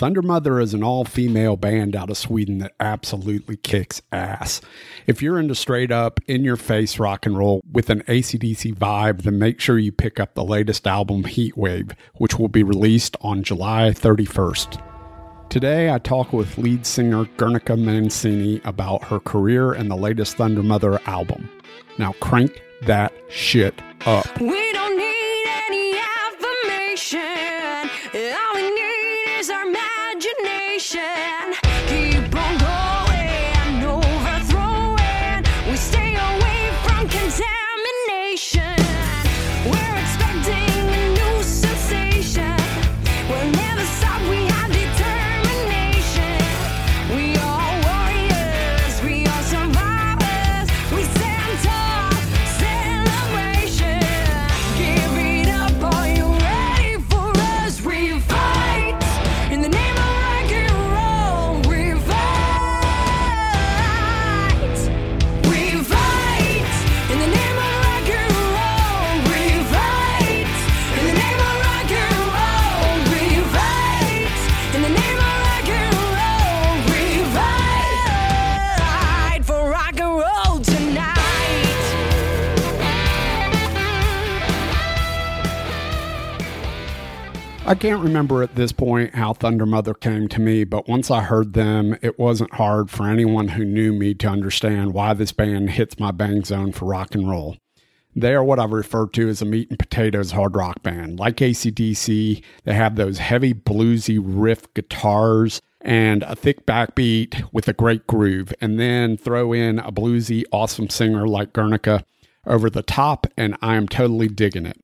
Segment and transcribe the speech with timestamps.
[0.00, 4.62] Thundermother is an all female band out of Sweden that absolutely kicks ass.
[5.06, 9.24] If you're into straight up, in your face rock and roll with an ACDC vibe,
[9.24, 13.42] then make sure you pick up the latest album, Heatwave, which will be released on
[13.42, 14.82] July 31st.
[15.50, 20.62] Today, I talk with lead singer Guernica Mancini about her career and the latest Thunder
[20.62, 21.50] Mother album.
[21.98, 23.74] Now, crank that shit
[24.06, 24.24] up.
[87.70, 91.52] I can't remember at this point how Thundermother came to me, but once I heard
[91.52, 95.96] them, it wasn't hard for anyone who knew me to understand why this band hits
[95.96, 97.58] my bang zone for rock and roll.
[98.16, 101.20] They are what I refer to as a meat and potatoes hard rock band.
[101.20, 107.72] Like ACDC, they have those heavy bluesy riff guitars and a thick backbeat with a
[107.72, 112.04] great groove, and then throw in a bluesy, awesome singer like Guernica
[112.44, 114.82] over the top, and I am totally digging it.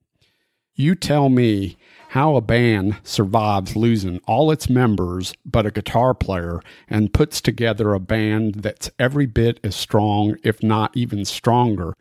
[0.79, 1.79] You tell me
[2.11, 7.95] how a band survives losing all its members but a guitar player and puts together
[7.95, 11.95] a band that's every bit as strong, if not even stronger.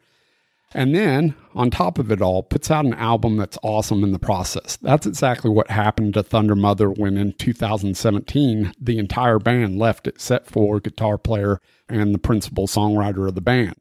[0.73, 4.19] And then, on top of it all, puts out an album that's awesome in the
[4.19, 4.75] process.
[4.81, 10.51] That's exactly what happened to Thunder Mother when in 2017 the entire band left except
[10.51, 13.75] for guitar player and the principal songwriter of the band.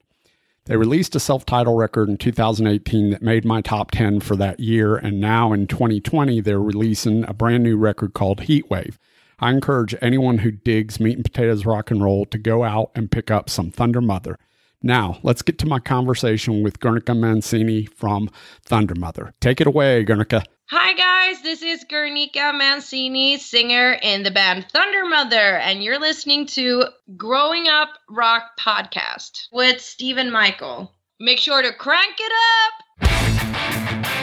[0.67, 4.61] They released a self titled record in 2018 that made my top 10 for that
[4.61, 8.97] year, and now in 2020, they're releasing a brand new record called Heatwave.
[9.39, 13.11] I encourage anyone who digs meat and potatoes rock and roll to go out and
[13.11, 14.37] pick up some Thundermother.
[14.85, 18.29] Now, let's get to my conversation with Guernica Mancini from
[18.67, 19.33] Thunder Mother.
[19.41, 20.45] Take it away, Guernica.
[20.69, 26.45] Hi guys, this is Guernica Mancini, singer in the band Thunder Mother, and you're listening
[26.49, 26.85] to
[27.17, 30.93] Growing Up Rock Podcast with Stephen Michael.
[31.19, 32.33] Make sure to crank it
[33.01, 34.14] up!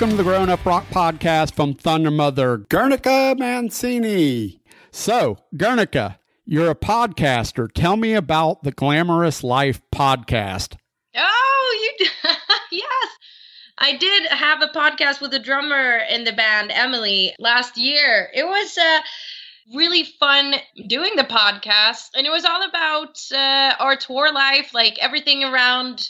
[0.00, 4.62] Welcome to the Growin' Up Rock Podcast from Thunder Mother, Guernica Mancini.
[4.90, 7.70] So, Guernica, you're a podcaster.
[7.70, 10.78] Tell me about the Glamorous Life podcast.
[11.14, 12.06] Oh, you
[12.72, 13.08] yes.
[13.76, 18.30] I did have a podcast with a drummer in the band, Emily, last year.
[18.32, 19.00] It was uh,
[19.76, 20.54] really fun
[20.86, 26.08] doing the podcast, and it was all about uh, our tour life, like everything around,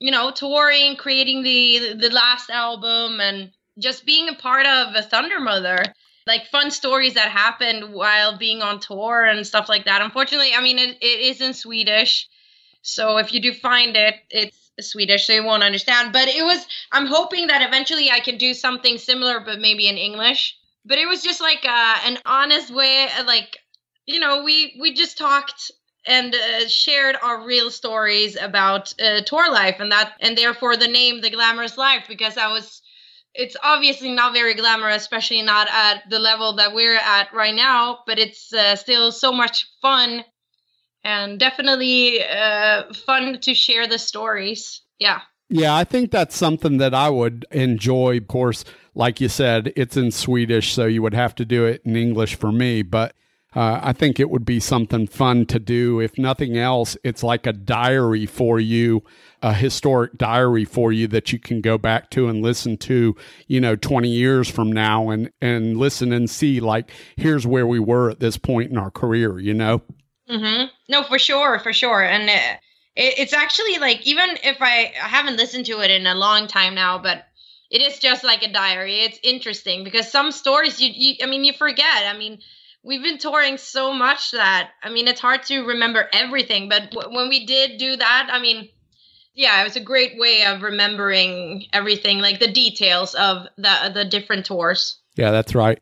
[0.00, 5.02] you know, touring, creating the the last album, and just being a part of a
[5.02, 5.78] thunder mother
[6.26, 10.02] Like fun stories that happened while being on tour and stuff like that.
[10.02, 12.28] Unfortunately, I mean, it, it is in Swedish.
[12.82, 16.12] So if you do find it, it's Swedish, so you won't understand.
[16.12, 16.66] But it was.
[16.92, 20.56] I'm hoping that eventually I can do something similar, but maybe in English.
[20.84, 23.56] But it was just like uh, an honest way, like
[24.06, 25.70] you know, we we just talked
[26.06, 30.88] and uh, shared our real stories about uh, tour life, and that, and therefore the
[30.88, 32.82] name, the glamorous life, because I was.
[33.34, 37.98] It's obviously not very glamorous, especially not at the level that we're at right now.
[38.06, 40.24] But it's uh, still so much fun
[41.04, 44.82] and definitely uh, fun to share the stories.
[44.98, 45.20] Yeah.
[45.50, 48.18] Yeah, I think that's something that I would enjoy.
[48.18, 48.64] Of course,
[48.94, 52.34] like you said, it's in Swedish, so you would have to do it in English
[52.34, 52.82] for me.
[52.82, 53.14] But
[53.56, 56.00] uh, I think it would be something fun to do.
[56.00, 59.02] If nothing else, it's like a diary for you,
[59.42, 63.16] a historic diary for you that you can go back to and listen to,
[63.46, 67.78] you know, 20 years from now and, and listen and see, like, here's where we
[67.78, 69.80] were at this point in our career, you know?
[70.28, 70.66] Mm-hmm.
[70.90, 72.02] No, for sure, for sure.
[72.02, 72.58] And uh,
[72.96, 76.48] it, it's actually like, even if I, I haven't listened to it in a long
[76.48, 77.24] time now, but
[77.70, 79.00] it is just like a diary.
[79.00, 82.04] It's interesting because some stories you, you I mean, you forget.
[82.06, 82.40] I mean,
[82.82, 86.68] we've been touring so much that I mean it's hard to remember everything.
[86.68, 88.68] But w- when we did do that, I mean,
[89.34, 94.04] yeah, it was a great way of remembering everything, like the details of the the
[94.04, 94.98] different tours.
[95.16, 95.80] Yeah, that's right.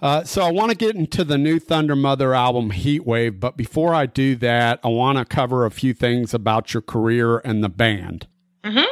[0.00, 3.38] Uh, so I want to get into the new Thunder Mother album, Heatwave.
[3.38, 7.38] But before I do that, I want to cover a few things about your career
[7.38, 8.26] and the band.
[8.64, 8.86] Mhm.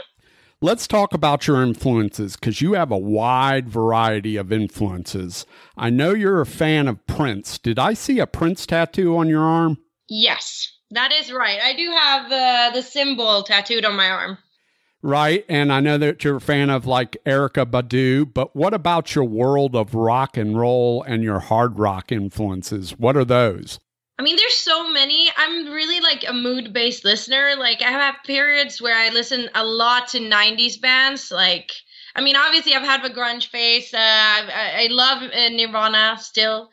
[0.62, 5.46] Let's talk about your influences because you have a wide variety of influences.
[5.74, 7.58] I know you're a fan of Prince.
[7.58, 9.78] Did I see a Prince tattoo on your arm?
[10.06, 11.58] Yes, that is right.
[11.62, 14.36] I do have uh, the symbol tattooed on my arm.
[15.00, 15.46] Right.
[15.48, 19.24] And I know that you're a fan of like Erykah Badu, but what about your
[19.24, 22.98] world of rock and roll and your hard rock influences?
[22.98, 23.78] What are those?
[24.20, 25.30] I mean, there's so many.
[25.34, 27.54] I'm really like a mood based listener.
[27.58, 31.30] Like, I have periods where I listen a lot to 90s bands.
[31.30, 31.72] Like,
[32.14, 33.94] I mean, obviously, I've had a grunge phase.
[33.94, 36.68] Uh, I, I love uh, Nirvana still.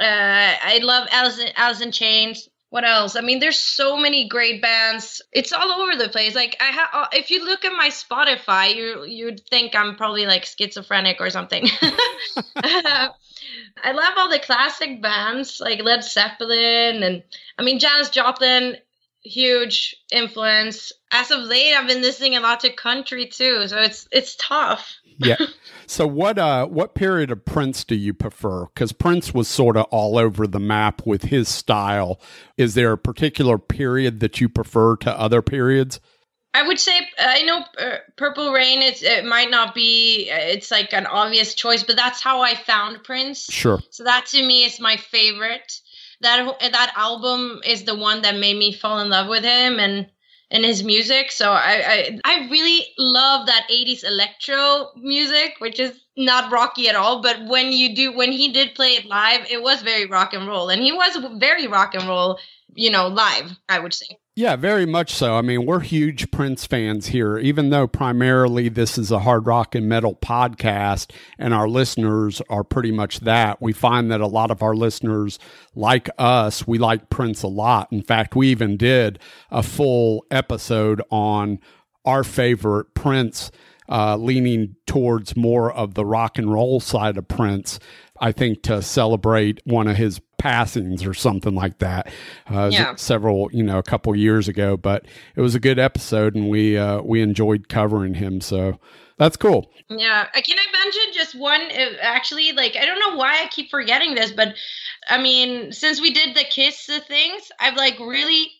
[0.00, 2.48] Uh, I love Alice, Alice in Chains.
[2.70, 3.14] What else?
[3.14, 5.20] I mean, there's so many great bands.
[5.32, 6.34] It's all over the place.
[6.34, 7.08] Like, I have.
[7.12, 11.68] If you look at my Spotify, you you'd think I'm probably like schizophrenic or something.
[13.82, 17.22] I love all the classic bands like Led Zeppelin and
[17.58, 18.76] I mean Janis Joplin,
[19.22, 20.92] huge influence.
[21.10, 24.94] As of late, I've been listening a lot to country too, so it's it's tough.
[25.18, 25.36] yeah.
[25.86, 28.66] So what uh what period of Prince do you prefer?
[28.74, 32.20] Cuz Prince was sort of all over the map with his style.
[32.56, 36.00] Is there a particular period that you prefer to other periods?
[36.56, 38.80] I would say I know uh, Purple Rain.
[38.80, 42.54] It's it might not be uh, it's like an obvious choice, but that's how I
[42.54, 43.44] found Prince.
[43.44, 43.78] Sure.
[43.90, 45.80] So that to me is my favorite.
[46.22, 50.06] That that album is the one that made me fall in love with him and
[50.50, 51.30] and his music.
[51.30, 56.96] So I I, I really love that 80s electro music, which is not rocky at
[56.96, 57.20] all.
[57.20, 60.48] But when you do when he did play it live, it was very rock and
[60.48, 62.38] roll, and he was very rock and roll.
[62.74, 63.58] You know, live.
[63.68, 64.18] I would say.
[64.38, 65.34] Yeah, very much so.
[65.34, 69.74] I mean, we're huge Prince fans here, even though primarily this is a hard rock
[69.74, 73.62] and metal podcast and our listeners are pretty much that.
[73.62, 75.38] We find that a lot of our listeners,
[75.74, 77.90] like us, we like Prince a lot.
[77.90, 79.18] In fact, we even did
[79.50, 81.58] a full episode on
[82.04, 83.50] our favorite Prince,
[83.88, 87.78] uh, leaning towards more of the rock and roll side of Prince.
[88.20, 92.08] I think to celebrate one of his passings or something like that.
[92.48, 92.94] Uh, Yeah.
[92.96, 96.76] several, you know, a couple years ago, but it was a good episode and we
[96.76, 98.40] uh, we enjoyed covering him.
[98.40, 98.78] So
[99.18, 99.70] that's cool.
[99.88, 101.60] Yeah, Uh, can I mention just one?
[101.60, 104.54] uh, Actually, like I don't know why I keep forgetting this, but
[105.08, 108.50] I mean, since we did the Kiss uh, things, I've like really,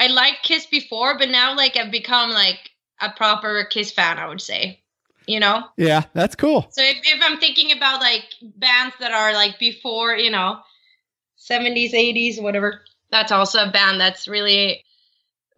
[0.00, 2.70] I liked Kiss before, but now like I've become like
[3.00, 4.18] a proper Kiss fan.
[4.18, 4.82] I would say,
[5.26, 5.64] you know.
[5.76, 6.66] Yeah, that's cool.
[6.70, 8.24] So if, if I'm thinking about like
[8.56, 10.58] bands that are like before, you know,
[11.48, 14.84] 70s, 80s, whatever, that's also a band that's really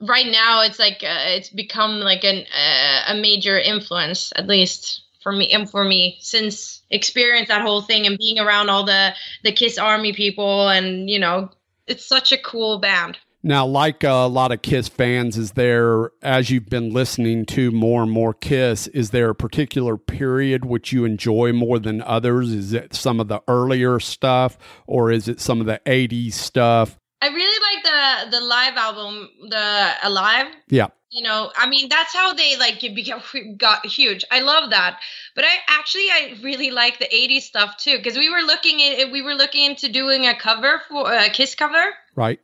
[0.01, 5.03] right now it's like uh, it's become like an uh, a major influence at least
[5.23, 9.15] for me and for me since experience that whole thing and being around all the
[9.43, 11.51] the Kiss Army people and you know
[11.87, 13.19] it's such a cool band.
[13.47, 18.03] Now, like a lot of Kiss fans, is there, as you've been listening to more
[18.03, 22.51] and more Kiss, is there a particular period which you enjoy more than others?
[22.53, 26.99] Is it some of the earlier stuff or is it some of the 80s stuff?
[27.21, 30.47] I really like the the live album, the Alive.
[30.69, 30.89] Yeah.
[31.11, 33.21] You know, I mean, that's how they like it became
[33.59, 34.25] got huge.
[34.31, 35.01] I love that,
[35.35, 39.11] but I actually I really like the '80s stuff too because we were looking at
[39.11, 42.41] we were looking into doing a cover for a Kiss cover, Right.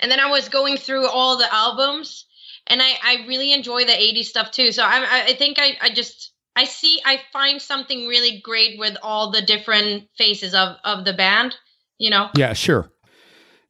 [0.00, 2.26] And then I was going through all the albums,
[2.66, 4.72] and I I really enjoy the 80s stuff too.
[4.72, 8.96] So I I- think I I just I see I find something really great with
[9.02, 11.56] all the different faces of of the band.
[11.98, 12.30] You know.
[12.36, 12.90] Yeah, sure.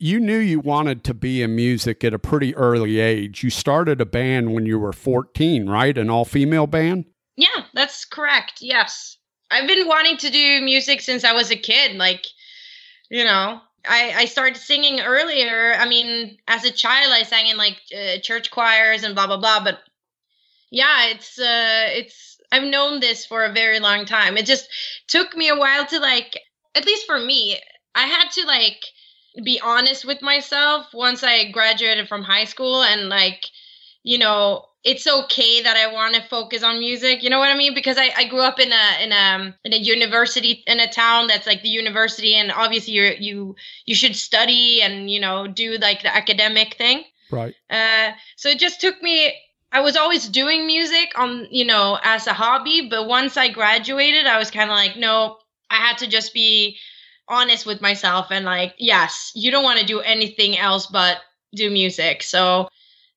[0.02, 3.42] You knew you wanted to be in music at a pretty early age.
[3.44, 5.98] You started a band when you were 14, right?
[5.98, 7.04] An all female band?
[7.36, 8.54] Yeah, that's correct.
[8.62, 9.18] Yes.
[9.50, 11.96] I've been wanting to do music since I was a kid.
[11.96, 12.24] Like,
[13.10, 15.74] you know, I, I started singing earlier.
[15.78, 19.38] I mean, as a child, I sang in like uh, church choirs and blah, blah,
[19.38, 19.64] blah.
[19.64, 19.78] But
[20.70, 24.36] yeah, it's, uh, it's, I've known this for a very long time.
[24.36, 24.68] It just
[25.06, 26.38] took me a while to like,
[26.74, 27.58] at least for me,
[27.94, 28.84] I had to like
[29.44, 33.46] be honest with myself once I graduated from high school and like,
[34.02, 37.22] you know, it's okay that I want to focus on music.
[37.22, 37.74] You know what I mean?
[37.74, 41.26] Because I, I grew up in a in a in a university in a town
[41.26, 45.76] that's like the university, and obviously you you you should study and you know do
[45.78, 47.04] like the academic thing.
[47.30, 47.54] Right.
[47.68, 49.34] Uh, so it just took me.
[49.72, 54.26] I was always doing music on you know as a hobby, but once I graduated,
[54.26, 55.36] I was kind of like, no,
[55.68, 56.78] I had to just be
[57.28, 61.18] honest with myself and like, yes, you don't want to do anything else but
[61.54, 62.22] do music.
[62.22, 62.68] So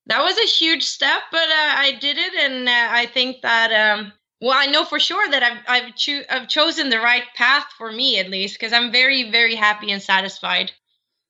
[0.08, 3.72] that was a huge step, but uh, I did it, and uh, I think that
[3.72, 7.66] um, well, I know for sure that I've I've, cho- I've chosen the right path
[7.78, 10.72] for me at least because I'm very very happy and satisfied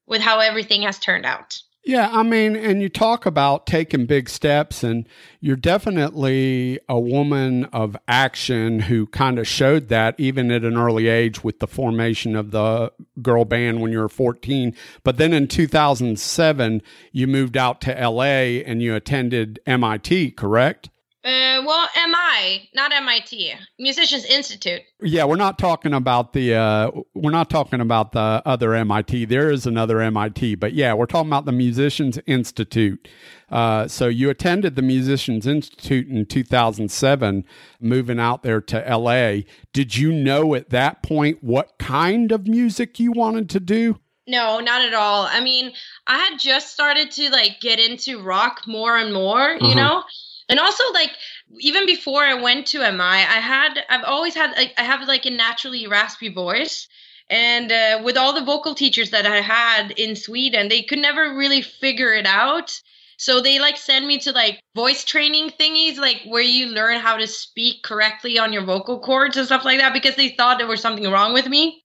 [0.08, 1.58] with how everything has turned out.
[1.86, 5.06] Yeah, I mean, and you talk about taking big steps, and
[5.42, 11.10] you're definitely a woman of action who kind of showed that even at an early
[11.10, 14.74] age with the formation of the girl band when you were 14.
[15.04, 20.90] But then in 2007, you moved out to LA and you attended MIT, correct?
[21.26, 24.82] Uh, well, MI, not MIT, Musicians Institute.
[25.02, 29.24] Yeah, we're not talking about the uh, we're not talking about the other MIT.
[29.26, 33.08] There is another MIT, but yeah, we're talking about the Musicians Institute.
[33.50, 37.46] Uh, so you attended the Musicians Institute in 2007,
[37.80, 39.44] moving out there to LA.
[39.72, 43.98] Did you know at that point what kind of music you wanted to do?
[44.28, 45.24] No, not at all.
[45.30, 45.72] I mean,
[46.06, 49.74] I had just started to like get into rock more and more, you Uh-huh.
[49.76, 50.04] know?
[50.50, 51.12] And also like
[51.60, 55.26] even before I went to MI, I had I've always had like I have like
[55.26, 56.88] a naturally raspy voice.
[57.30, 61.34] And uh, with all the vocal teachers that I had in Sweden, they could never
[61.36, 62.80] really figure it out.
[63.18, 67.16] So they like send me to like voice training thingies, like where you learn how
[67.16, 70.68] to speak correctly on your vocal cords and stuff like that, because they thought there
[70.68, 71.84] was something wrong with me.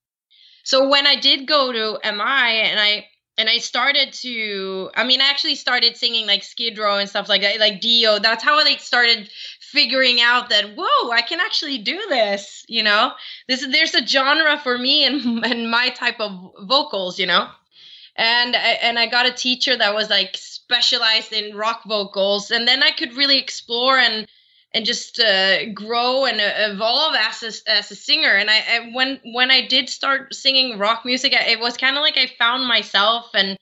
[0.65, 3.07] So when I did go to MI and I
[3.39, 7.29] and I started to I mean I actually started singing like Skid Row and stuff
[7.29, 8.19] like that, like Dio.
[8.19, 9.31] That's how I like started
[9.61, 13.13] figuring out that whoa, I can actually do this, you know?
[13.47, 17.49] This there's a genre for me and and my type of vocals, you know?
[18.17, 22.67] And I, and I got a teacher that was like specialized in rock vocals and
[22.67, 24.27] then I could really explore and
[24.75, 28.35] and just uh, grow and uh, evolve as a, as a singer.
[28.35, 32.03] And I, I when when I did start singing rock music, it was kind of
[32.03, 33.59] like I found myself and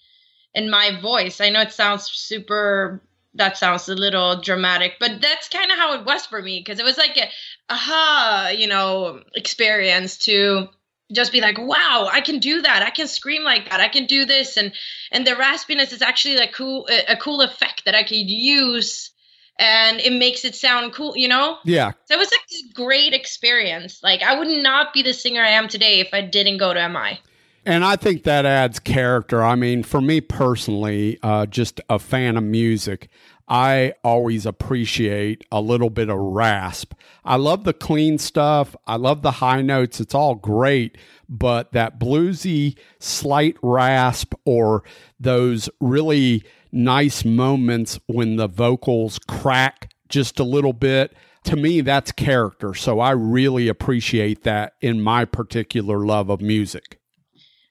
[0.54, 1.40] and my voice.
[1.40, 3.02] I know it sounds super.
[3.34, 6.80] That sounds a little dramatic, but that's kind of how it was for me because
[6.80, 7.28] it was like a
[7.68, 10.68] aha, you know, experience to
[11.12, 14.06] just be like wow i can do that i can scream like that i can
[14.06, 14.72] do this and
[15.12, 19.12] and the raspiness is actually like cool a cool effect that i could use
[19.58, 23.12] and it makes it sound cool you know Yeah, so it was like this great
[23.14, 26.74] experience like i would not be the singer i am today if i didn't go
[26.74, 27.20] to mi
[27.64, 29.42] And I think that adds character.
[29.42, 33.08] I mean, for me personally, uh, just a fan of music,
[33.48, 36.94] I always appreciate a little bit of rasp.
[37.24, 38.76] I love the clean stuff.
[38.86, 39.98] I love the high notes.
[40.00, 40.96] It's all great.
[41.28, 44.84] But that bluesy slight rasp or
[45.18, 46.44] those really
[46.76, 52.74] nice moments when the vocals crack just a little bit, to me, that's character.
[52.74, 57.00] So I really appreciate that in my particular love of music.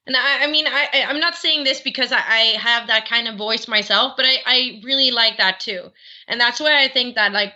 [0.07, 3.27] And I, I mean, I, I'm not saying this because I, I have that kind
[3.27, 5.89] of voice myself, but I, I really like that too.
[6.27, 7.53] And that's why I think that, like,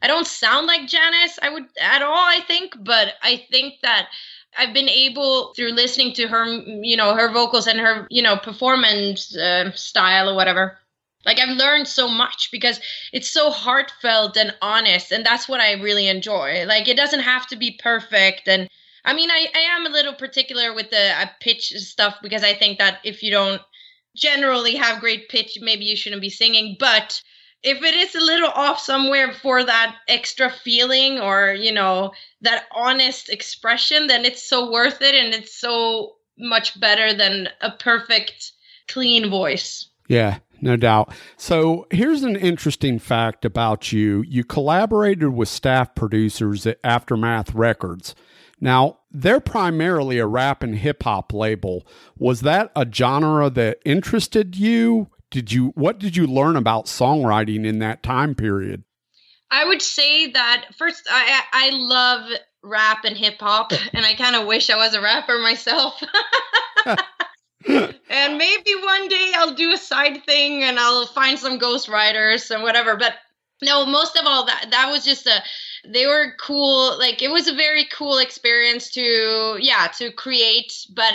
[0.00, 4.08] I don't sound like Janis, I would at all, I think, but I think that
[4.56, 8.36] I've been able through listening to her, you know, her vocals and her, you know,
[8.36, 10.78] performance uh, style or whatever.
[11.26, 12.80] Like I've learned so much because
[13.12, 16.64] it's so heartfelt and honest, and that's what I really enjoy.
[16.66, 18.68] Like it doesn't have to be perfect, and
[19.04, 22.54] I mean, I, I am a little particular with the uh, pitch stuff because I
[22.54, 23.62] think that if you don't
[24.14, 26.76] generally have great pitch, maybe you shouldn't be singing.
[26.78, 27.22] But
[27.62, 32.66] if it is a little off somewhere for that extra feeling or, you know, that
[32.72, 38.52] honest expression, then it's so worth it and it's so much better than a perfect,
[38.88, 39.88] clean voice.
[40.08, 40.38] Yeah.
[40.60, 41.12] No doubt.
[41.36, 44.24] So here's an interesting fact about you.
[44.26, 48.14] You collaborated with staff producers at Aftermath Records.
[48.60, 51.86] Now, they're primarily a rap and hip hop label.
[52.16, 55.10] Was that a genre that interested you?
[55.30, 58.84] Did you what did you learn about songwriting in that time period?
[59.50, 62.30] I would say that first, I I love
[62.62, 66.02] rap and hip hop, and I kind of wish I was a rapper myself.
[67.66, 72.62] and maybe one day I'll do a side thing and I'll find some ghostwriters and
[72.62, 72.96] whatever.
[72.96, 73.14] But
[73.62, 75.42] no, most of all, that that was just a.
[75.86, 76.96] They were cool.
[76.98, 81.14] Like it was a very cool experience to yeah to create, but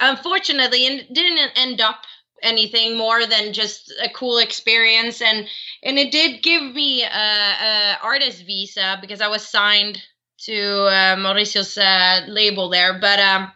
[0.00, 2.02] unfortunately, it didn't end up
[2.42, 5.46] anything more than just a cool experience and
[5.82, 10.00] and it did give me a, a artist visa because i was signed
[10.38, 13.50] to uh, mauricio's uh, label there but um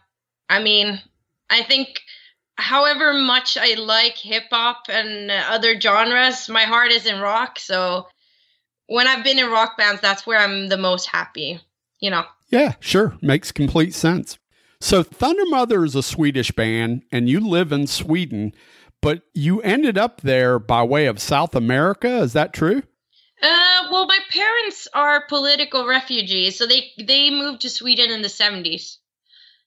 [0.48, 1.00] i mean
[1.50, 2.00] i think
[2.62, 8.06] however much i like hip hop and other genres my heart is in rock so
[8.86, 11.60] when i've been in rock bands that's where i'm the most happy
[12.00, 13.16] you know Yeah, sure.
[13.22, 14.38] Makes complete sense.
[14.80, 18.52] So Thunder Mother is a Swedish band and you live in Sweden,
[19.00, 22.82] but you ended up there by way of South America, is that true?
[23.40, 28.28] Uh, well, my parents are political refugees, so they they moved to Sweden in the
[28.28, 28.98] seventies.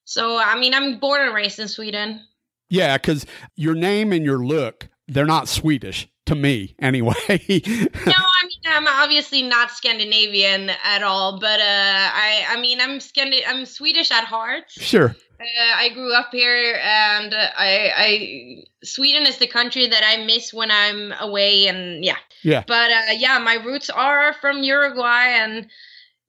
[0.04, 2.22] So I mean, I'm born and raised in Sweden.
[2.70, 7.16] Yeah, cuz your name and your look, they're not Swedish to me anyway.
[8.06, 13.00] No, I mean, I'm obviously not Scandinavian at all, but uh, I I mean, I'm
[13.00, 14.66] Scandi- I'm Swedish at heart.
[14.70, 15.16] sure.
[15.40, 20.24] Uh, I grew up here, and uh, I I Sweden is the country that I
[20.24, 22.18] miss when I'm away, and yeah.
[22.44, 22.64] Yeah.
[22.68, 25.68] But uh, yeah, my roots are from Uruguay, and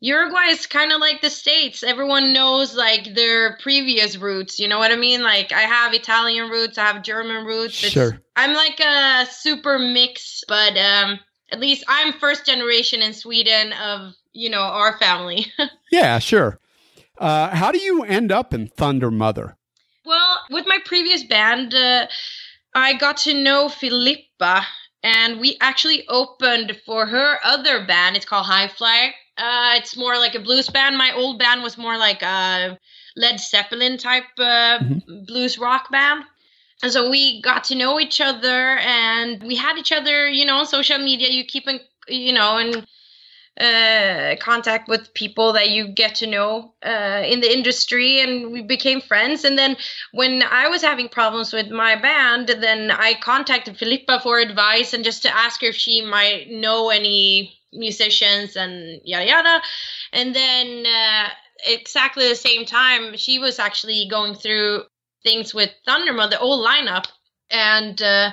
[0.00, 1.82] Uruguay is kind of like the states.
[1.82, 4.58] Everyone knows like their previous roots.
[4.58, 5.22] You know what I mean?
[5.22, 7.78] Like I have Italian roots, I have German roots.
[7.82, 8.20] It's- Sure.
[8.36, 11.18] I'm like a super mix, but um,
[11.50, 15.46] at least I'm first generation in Sweden of you know our family.
[15.92, 16.58] Yeah, sure.
[17.16, 19.56] Uh, how do you end up in Thunder Mother?
[20.04, 22.06] Well, with my previous band, uh,
[22.74, 24.62] I got to know Filippa,
[25.02, 28.16] and we actually opened for her other band.
[28.16, 29.12] It's called High Fly.
[29.38, 30.96] Uh, it's more like a blues band.
[30.96, 32.78] My old band was more like a
[33.16, 34.78] Led Zeppelin type uh,
[35.26, 36.24] blues rock band.
[36.82, 40.56] And so we got to know each other, and we had each other, you know,
[40.56, 41.28] on social media.
[41.30, 42.86] You keep in, you know, in
[43.58, 48.60] uh, contact with people that you get to know uh, in the industry, and we
[48.60, 49.44] became friends.
[49.44, 49.76] And then
[50.12, 55.04] when I was having problems with my band, then I contacted Filippa for advice and
[55.04, 59.62] just to ask her if she might know any musicians and yada yada.
[60.12, 61.28] And then uh,
[61.66, 64.82] exactly the same time, she was actually going through
[65.22, 67.06] things with Thundermother, the old lineup,
[67.50, 68.00] and.
[68.00, 68.32] Uh,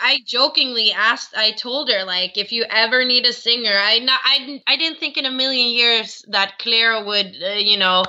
[0.00, 1.36] I jokingly asked.
[1.36, 5.00] I told her like, if you ever need a singer, I not, I I didn't
[5.00, 8.04] think in a million years that Clara would, uh, you know,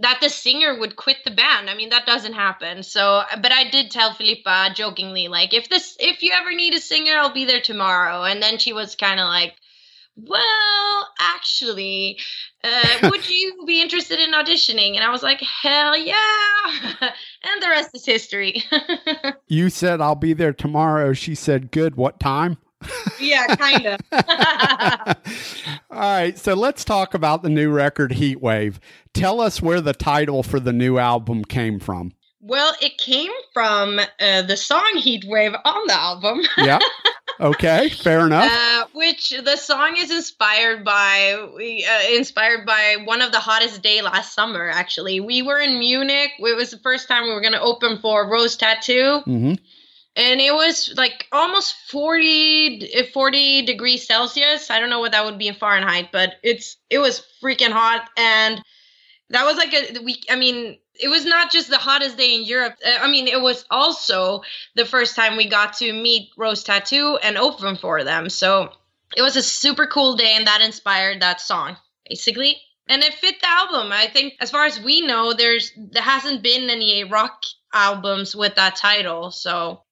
[0.00, 1.68] that the singer would quit the band.
[1.68, 2.82] I mean, that doesn't happen.
[2.82, 6.80] So, but I did tell Filippa jokingly like, if this, if you ever need a
[6.80, 8.22] singer, I'll be there tomorrow.
[8.22, 9.54] And then she was kind of like,
[10.26, 12.18] well, actually,
[12.64, 14.94] uh, would you be interested in auditioning?
[14.94, 16.14] And I was like, hell yeah.
[17.00, 18.62] and the rest is history.
[19.50, 21.14] You said I'll be there tomorrow.
[21.14, 21.96] She said, "Good.
[21.96, 22.58] What time?"
[23.18, 24.00] yeah, kind of.
[25.90, 28.78] All right, so let's talk about the new record Heat Wave.
[29.14, 32.12] Tell us where the title for the new album came from.
[32.40, 36.78] Well, it came from uh, the song Heat Wave on the album, Yeah.
[37.40, 38.50] Okay, fair enough.
[38.50, 43.82] uh, which the song is inspired by we, uh, inspired by one of the hottest
[43.82, 44.68] day last summer.
[44.68, 46.32] Actually, we were in Munich.
[46.38, 49.54] It was the first time we were going to open for Rose Tattoo, hmm
[50.16, 54.68] and it was like almost 40, uh, 40 degrees Celsius.
[54.68, 58.10] I don't know what that would be in Fahrenheit, but it's it was freaking hot
[58.16, 58.60] and
[59.30, 62.44] that was like a we i mean it was not just the hottest day in
[62.44, 62.74] europe.
[62.84, 64.42] Uh, i mean it was also
[64.74, 68.28] the first time we got to meet rose tattoo and open for them.
[68.28, 68.70] So
[69.16, 71.76] it was a super cool day and that inspired that song
[72.08, 72.56] basically.
[72.90, 73.92] And it fit the album.
[73.92, 78.54] I think as far as we know there's there hasn't been any rock albums with
[78.54, 79.30] that title.
[79.30, 79.82] So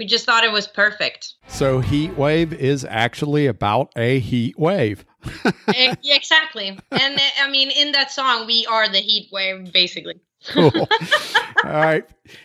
[0.00, 5.04] we just thought it was perfect So Heat Wave is actually about a heat wave.
[5.68, 10.18] Eh, exactly and uh, i mean in that song we are the heat wave basically
[10.48, 10.72] Cool.
[11.64, 12.04] All right.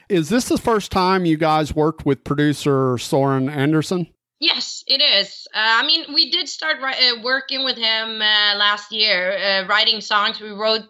[0.10, 4.08] Is this the first time you guys worked with producer Søren Andersen?
[4.40, 5.48] Yes, it is.
[5.54, 9.68] Uh, I mean, we did start ri- uh, working with him uh, last year, uh,
[9.68, 10.42] writing songs.
[10.42, 10.82] We wrote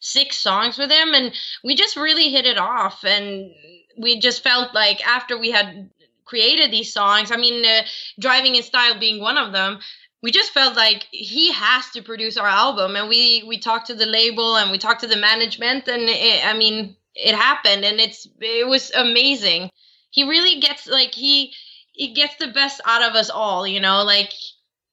[0.00, 1.32] six songs with him, and
[1.64, 3.04] we just really hit it off.
[3.04, 3.50] And
[3.98, 5.90] we just felt like after we had
[6.32, 7.30] created these songs.
[7.30, 7.82] I mean, uh,
[8.18, 9.80] Driving in Style being one of them.
[10.22, 13.94] We just felt like he has to produce our album, and we we talked to
[13.94, 18.00] the label and we talked to the management, and it, I mean, it happened, and
[18.00, 19.70] it's it was amazing.
[20.10, 21.52] He really gets like he
[21.92, 24.32] he gets the best out of us all, you know, like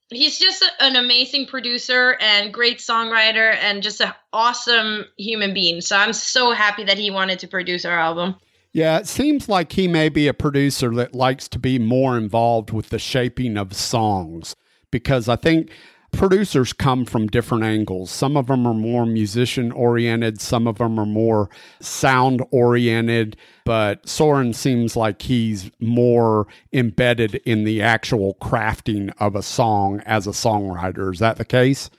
[0.10, 5.80] he's just a, an amazing producer and great songwriter and just an awesome human being.
[5.82, 8.36] So I'm so happy that he wanted to produce our album.
[8.72, 12.72] Yeah, it seems like he may be a producer that likes to be more involved
[12.72, 14.56] with the shaping of songs
[14.92, 15.72] because I think
[16.12, 18.12] producers come from different angles.
[18.12, 24.04] Some of them are more musician oriented, some of them are more sound oriented, but
[24.04, 30.32] Søren seems like he's more embedded in the actual crafting of a song as a
[30.32, 31.12] songwriter.
[31.12, 31.90] Is that the case?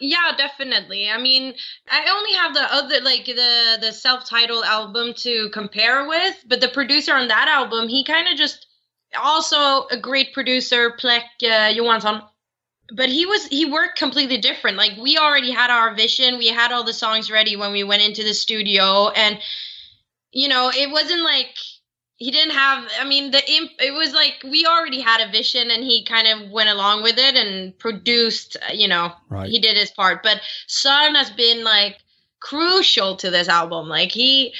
[0.00, 1.08] Yeah, definitely.
[1.08, 1.54] I mean,
[1.88, 6.68] I only have the other like the the self-titled album to compare with, but the
[6.68, 8.66] producer on that album, he kind of just
[9.16, 12.22] also a great producer, Plek uh, Johansson.
[12.94, 14.76] But he was he worked completely different.
[14.76, 18.02] Like we already had our vision, we had all the songs ready when we went
[18.02, 19.38] into the studio, and
[20.32, 21.56] you know, it wasn't like
[22.16, 25.70] he didn't have i mean the imp it was like we already had a vision
[25.70, 29.48] and he kind of went along with it and produced uh, you know Right.
[29.50, 30.22] he did his part.
[30.22, 31.98] But Søren has been like
[32.40, 33.88] crucial to this album.
[33.88, 34.54] Like he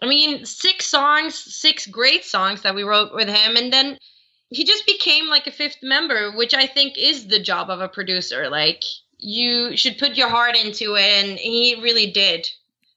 [0.00, 3.56] i mean six songs six great songs that we wrote with him.
[3.56, 3.98] And then
[4.48, 7.88] he just became like a fifth member which i think is the job of a
[7.88, 8.48] producer.
[8.48, 8.84] Like
[9.18, 11.24] you should put your heart into it.
[11.24, 12.48] And he really did.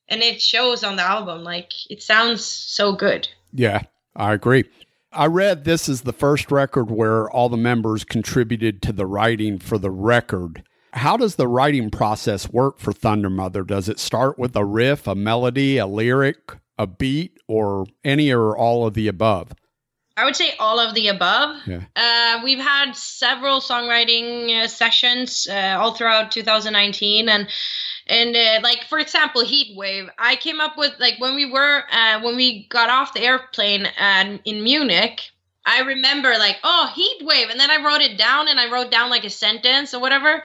[0.10, 1.44] And it shows on the album.
[1.44, 3.28] Like it sounds so good.
[3.54, 3.82] Yeah,
[4.16, 4.66] I agree.
[5.12, 9.60] I read this is the first record where all the members contributed to the writing
[9.60, 10.64] for the record.
[10.92, 13.64] How does the writing process work for Thunder Mother?
[13.64, 18.58] Does it start with a riff, a melody, a lyric, a beat, or any or
[18.58, 19.54] all of the above?
[20.18, 21.58] I would say all of the above.
[21.68, 21.82] Yeah.
[21.96, 27.50] Uh, we've had several songwriting uh, sessions uh, all throughout 2019, and
[28.08, 30.10] and uh, like for example, Heat Wave.
[30.18, 33.86] I came up with like when we were uh, when we got off the airplane
[33.86, 35.32] uh, in Munich.
[35.66, 38.92] I remember like oh Heat Wave, and then I wrote it down, and I wrote
[38.92, 40.44] down like a sentence or whatever,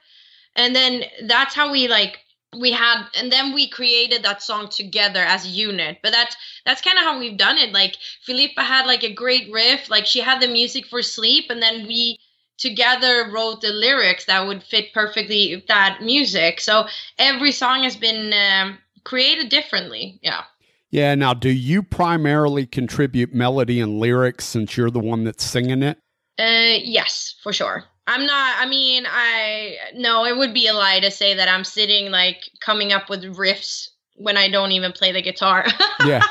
[0.55, 2.19] and then that's how we like
[2.57, 5.99] we had and then we created that song together as a unit.
[6.03, 7.71] But that's that's kind of how we've done it.
[7.71, 9.89] Like Filippa had like a great riff.
[9.89, 11.45] Like she had the music for sleep.
[11.49, 12.19] And then we
[12.61, 16.85] together wrote the lyrics that would fit perfectly with that music so
[17.17, 20.43] every song has been um, created differently yeah
[20.91, 21.15] Yeah.
[21.15, 25.97] Now, do you primarily contribute melody and lyrics since you're the one that's singing it?
[26.37, 27.85] Uh, yes, for sure.
[28.07, 28.55] I'm not.
[28.59, 30.25] I mean, I no.
[30.25, 33.87] It would be a lie to say that I'm sitting like coming up with riffs
[34.15, 35.65] when I don't even play the guitar.
[36.05, 36.23] Yeah.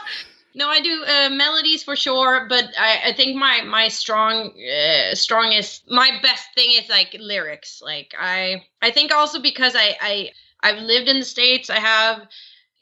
[0.54, 5.14] No, I do uh, melodies for sure, but I, I think my my strong uh,
[5.14, 7.80] strongest my best thing is like lyrics.
[7.82, 10.30] Like I I think also because I I
[10.62, 11.70] I've lived in the states.
[11.70, 12.26] I have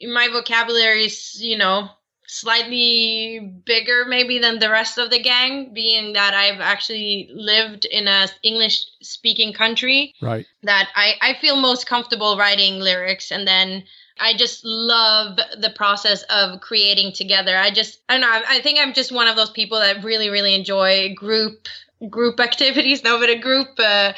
[0.01, 1.89] my vocabulary is you know
[2.27, 8.07] slightly bigger maybe than the rest of the gang being that i've actually lived in
[8.07, 10.45] a english speaking country Right.
[10.61, 13.83] that I, I feel most comfortable writing lyrics and then
[14.19, 17.57] I just love the process of creating together.
[17.57, 20.03] I just I don't know, I, I think I'm just one of those people that
[20.03, 21.67] really, really enjoy group
[22.09, 24.13] group activities, no but a group uh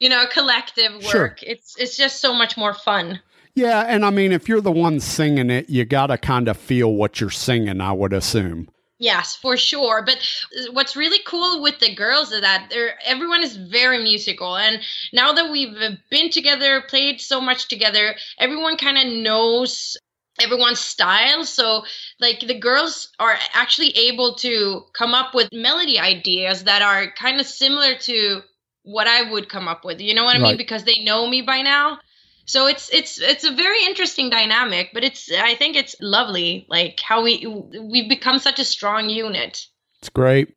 [0.00, 1.04] you know, collective work.
[1.04, 1.36] Sure.
[1.42, 3.20] It's it's just so much more fun.
[3.54, 3.84] Yeah.
[3.86, 6.92] And I mean, if you're the one singing it, you got to kind of feel
[6.92, 8.68] what you're singing, I would assume.
[8.98, 10.02] Yes, for sure.
[10.02, 10.18] But
[10.56, 14.80] uh, what's really cool with the girls is that they're everyone is very musical, and
[15.12, 19.96] now that we've uh, been together, played so much together, everyone kind of knows
[20.40, 21.44] everyone's style.
[21.44, 21.84] So,
[22.20, 27.40] like the girls are actually able to come up with melody ideas that are kind
[27.40, 28.42] of similar to
[28.84, 30.00] what I would come up with.
[30.00, 30.42] You know what I Right.
[30.42, 30.56] mean?
[30.56, 31.98] Because they know me by now.
[32.46, 37.00] So it's it's it's a very interesting dynamic, but it's I think it's lovely, like
[37.00, 39.66] how we we've become such a strong unit.
[39.98, 40.54] It's great.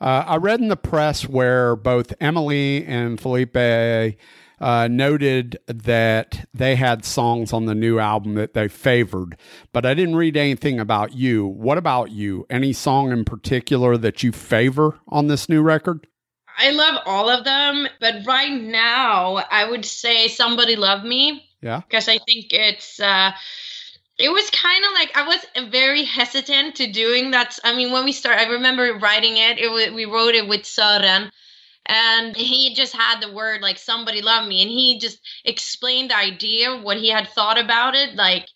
[0.00, 4.14] Uh, I read in the press where both Emily and Filippa
[4.60, 9.36] uh, noted that they had songs on the new album that they favored,
[9.72, 11.46] but I didn't read anything about you.
[11.46, 12.46] What about you?
[12.48, 16.06] Any song in particular that you favor on this new record?
[16.56, 21.80] I love all of them, but right now I would say "Somebody Love Me" Yeah.
[21.80, 23.00] because I think it's.
[23.00, 23.32] uh
[24.18, 27.58] it was kind of like I was very hesitant to doing that.
[27.64, 29.58] I mean, when we start, I remember writing it.
[29.58, 31.30] It was, we wrote it with Søren,
[31.86, 36.16] and he just had the word like "somebody love me," and he just explained the
[36.16, 38.14] idea, what he had thought about it.
[38.14, 38.46] Like,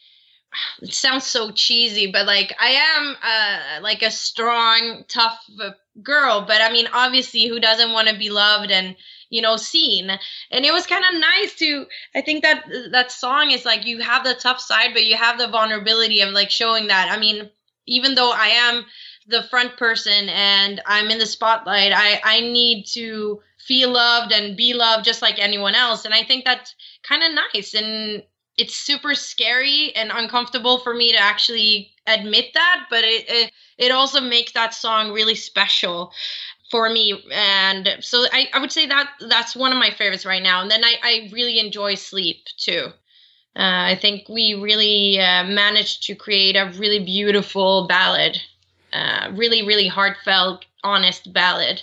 [0.82, 5.70] it sounds so cheesy, but like I am uh, like a strong, tough uh,
[6.02, 8.96] girl, but I mean, obviously, who doesn't want to be loved and
[9.30, 10.10] you know seen?
[10.50, 11.86] And it was kind of nice to.
[12.14, 15.38] I think that that song is like you have the tough side, but you have
[15.38, 17.10] the vulnerability of like showing that.
[17.10, 17.50] I mean,
[17.86, 18.84] even though I am
[19.26, 24.56] the front person and I'm in the spotlight, I I need to feel loved and
[24.56, 26.04] be loved just like anyone else.
[26.04, 28.22] And I think that's kind of nice and
[28.58, 33.92] it's super scary and uncomfortable for me to actually admit that, but it, it it
[33.92, 36.12] also makes that song really special
[36.70, 37.22] for me.
[37.32, 40.60] And so I, I would say that that's one of my favorites right now.
[40.60, 42.88] And then i, I really enjoy sleep too.
[43.56, 48.38] Uh, i think we really uh, managed to create a really beautiful ballad
[48.92, 51.82] uh, really really heartfelt honest ballad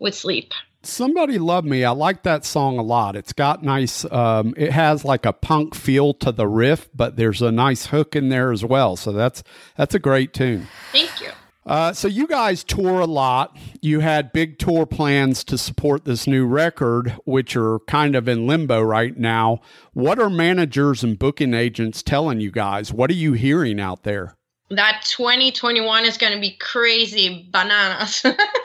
[0.00, 1.84] with sleep Somebody Love Me.
[1.84, 3.16] I like that song a lot.
[3.16, 7.42] It's got nice, um, it has like a punk feel to the riff, but there's
[7.42, 8.96] a nice hook in there as well.
[8.96, 9.42] So that's
[9.76, 10.68] that's a great tune.
[10.92, 11.30] thank you
[11.66, 13.54] Uh, so you guys tour a lot.
[13.82, 18.46] You had big tour plans to support this new record, which are kind of in
[18.46, 19.60] limbo right now.
[19.92, 22.90] What are managers and booking agents telling you guys?
[22.90, 24.37] What are you hearing out there?
[24.70, 28.22] That 2021 is going to be crazy bananas.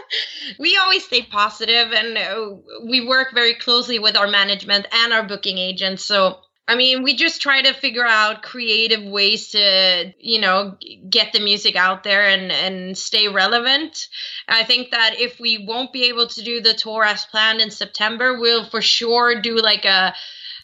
[0.59, 5.23] we always stay positive and uh, we work very closely with our management and our
[5.23, 6.03] booking agents.
[6.03, 10.77] So, I mean, we just try to figure out creative ways to, you know,
[11.09, 14.07] get the music out there and and stay relevant.
[14.47, 17.71] I think that if we won't be able to do the tour as planned in
[17.71, 20.15] September, we'll for sure do like a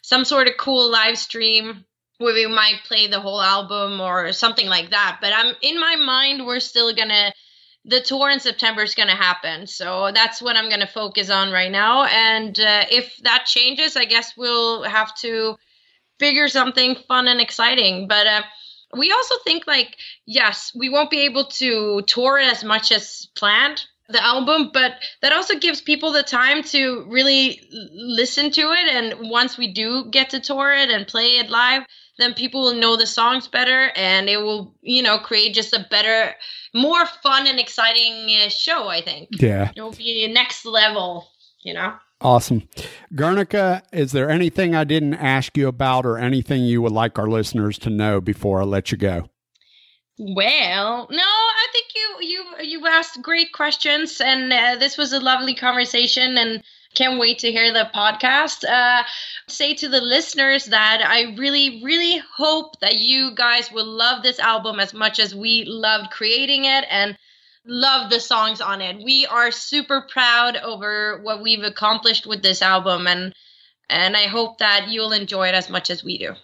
[0.01, 1.85] some sort of cool live stream
[2.19, 5.17] where we might play the whole album or something like that.
[5.21, 7.33] But I'm in my mind, we're still gonna
[7.85, 9.65] the tour in September is gonna happen.
[9.65, 12.03] So that's what I'm gonna focus on right now.
[12.03, 15.55] And uh, if that changes, I guess we'll have to
[16.19, 18.07] figure something fun and exciting.
[18.09, 18.41] But uh,
[18.97, 23.27] we also think like yes, we won't be able to tour it as much as
[23.35, 27.61] planned the album but that also gives people the time to really
[27.93, 31.83] listen to it and once we do get to tour it and play it live
[32.19, 35.85] then people will know the songs better and it will you know create just a
[35.89, 36.33] better
[36.73, 39.71] more fun and exciting uh, show i think Yeah.
[39.75, 41.27] it will be next level
[41.63, 42.67] you know Awesome.
[43.15, 47.29] Guernica, is there anything I didn't ask you about or anything you would like our
[47.29, 49.29] listeners to know before I let you go?
[50.17, 52.45] Well, no, I think you you
[52.79, 56.61] you asked great questions, and uh, this was a lovely conversation, and
[56.95, 58.63] can't wait to hear the podcast.
[58.67, 59.03] Uh,
[59.47, 64.39] say to the listeners that I really, really hope that you guys will love this
[64.39, 67.17] album as much as we loved creating it, and
[67.65, 69.03] love the songs on it.
[69.03, 73.33] We are super proud over what we've accomplished with this album, and
[73.89, 76.35] and I hope that you'll enjoy it as much as we do.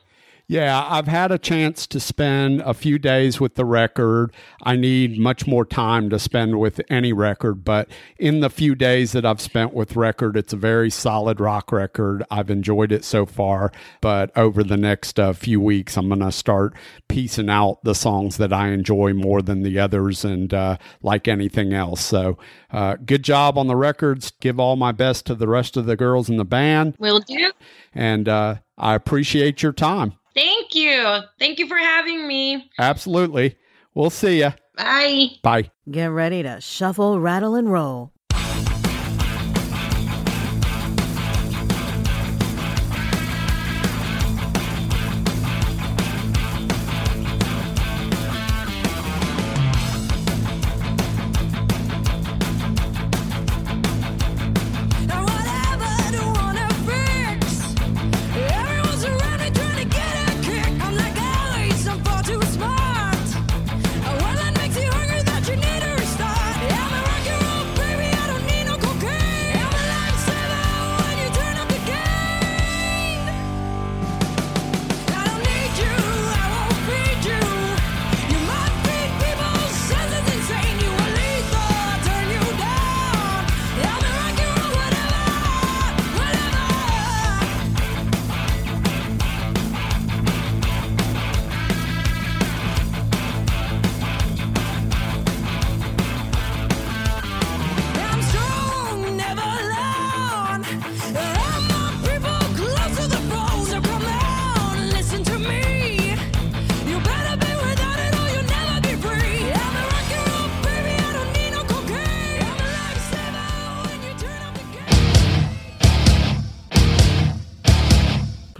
[0.47, 4.31] Yeah, I've had a chance to spend a few days with the record.
[4.61, 9.11] I need much more time to spend with any record, but in the few days
[9.13, 12.23] that I've spent with record, it's a very solid rock record.
[12.29, 16.31] I've enjoyed it so far, but over the next uh, few weeks, I'm going to
[16.31, 16.75] start
[17.07, 21.73] piecing out the songs that I enjoy more than the others and uh, like anything
[21.73, 22.01] else.
[22.01, 22.37] So,
[22.69, 24.31] uh, good job on the records.
[24.41, 27.51] Give all my best to the rest of the girls in the band, Will do.
[27.95, 30.13] and uh, I appreciate your time.
[30.35, 31.19] Thank you.
[31.39, 32.69] Thank you for having me.
[32.77, 33.57] Absolutely.
[33.93, 34.51] We'll see you.
[34.75, 35.27] Bye.
[35.41, 35.71] Bye.
[35.89, 38.11] Get ready to shuffle, rattle, and roll.